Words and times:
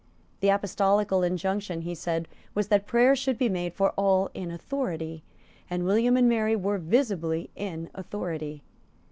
The 0.39 0.49
apostolical 0.49 1.21
injunction, 1.21 1.81
he 1.81 1.93
said, 1.93 2.27
was 2.55 2.69
that 2.69 2.87
prayers 2.87 3.19
should 3.19 3.37
be 3.37 3.49
made 3.49 3.75
for 3.75 3.91
all 3.91 4.31
in 4.33 4.49
authority, 4.49 5.21
and 5.69 5.85
William 5.85 6.17
and 6.17 6.27
Mary 6.27 6.55
were 6.55 6.79
visibly 6.79 7.51
in 7.55 7.87
authority. 7.93 8.63